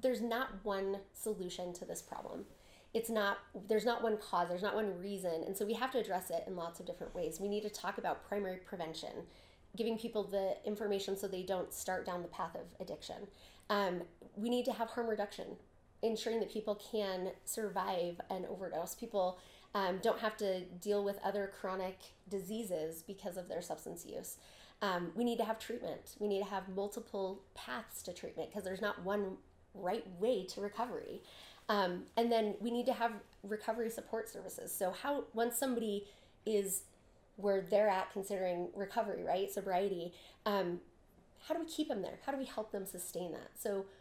there's 0.00 0.20
not 0.20 0.64
one 0.64 0.98
solution 1.12 1.72
to 1.74 1.84
this 1.84 2.02
problem. 2.02 2.44
It's 2.92 3.10
not 3.10 3.38
there's 3.68 3.84
not 3.84 4.02
one 4.02 4.16
cause 4.16 4.48
there's 4.48 4.62
not 4.62 4.74
one 4.74 4.98
reason 4.98 5.44
and 5.46 5.56
so 5.56 5.64
we 5.64 5.74
have 5.74 5.92
to 5.92 5.98
address 5.98 6.30
it 6.30 6.44
in 6.46 6.56
lots 6.56 6.80
of 6.80 6.86
different 6.86 7.14
ways. 7.14 7.38
We 7.40 7.48
need 7.48 7.62
to 7.62 7.70
talk 7.70 7.98
about 7.98 8.26
primary 8.26 8.58
prevention 8.58 9.26
giving 9.76 9.96
people 9.96 10.24
the 10.24 10.56
information 10.64 11.16
so 11.16 11.28
they 11.28 11.42
don't 11.42 11.72
start 11.72 12.04
down 12.04 12.22
the 12.22 12.28
path 12.28 12.56
of 12.56 12.62
addiction. 12.80 13.28
Um, 13.68 14.02
we 14.34 14.48
need 14.48 14.64
to 14.64 14.72
have 14.72 14.90
harm 14.90 15.08
reduction 15.08 15.56
ensuring 16.02 16.40
that 16.40 16.50
people 16.50 16.80
can 16.90 17.30
survive 17.44 18.20
an 18.30 18.46
overdose. 18.48 18.94
People 18.94 19.38
um, 19.74 19.98
don't 20.02 20.18
have 20.18 20.36
to 20.38 20.62
deal 20.80 21.04
with 21.04 21.18
other 21.22 21.52
chronic 21.60 21.98
diseases 22.28 23.02
because 23.06 23.36
of 23.36 23.48
their 23.48 23.62
substance 23.62 24.04
use. 24.06 24.38
Um, 24.82 25.12
we 25.14 25.24
need 25.24 25.36
to 25.38 25.44
have 25.44 25.58
treatment. 25.58 26.16
We 26.18 26.26
need 26.26 26.38
to 26.40 26.48
have 26.48 26.68
multiple 26.74 27.42
paths 27.54 28.02
to 28.04 28.14
treatment 28.14 28.50
because 28.50 28.64
there's 28.64 28.80
not 28.80 29.04
one 29.04 29.36
right 29.74 30.04
way 30.18 30.44
to 30.44 30.60
recovery 30.60 31.22
um, 31.70 32.02
and 32.16 32.32
then 32.32 32.56
we 32.60 32.72
need 32.72 32.84
to 32.86 32.92
have 32.92 33.12
recovery 33.44 33.90
support 33.90 34.28
services. 34.28 34.74
So 34.74 34.90
how 34.90 35.24
once 35.34 35.56
somebody 35.56 36.04
is 36.44 36.82
where 37.36 37.60
they're 37.60 37.88
at 37.88 38.12
considering 38.12 38.70
recovery, 38.74 39.22
right, 39.22 39.48
sobriety, 39.48 40.12
um, 40.44 40.80
how 41.46 41.54
do 41.54 41.60
we 41.60 41.66
keep 41.66 41.86
them 41.86 42.02
there? 42.02 42.18
How 42.26 42.32
do 42.32 42.38
we 42.38 42.44
help 42.44 42.72
them 42.72 42.86
sustain 42.86 43.30
that? 43.30 43.50
So 43.56 43.86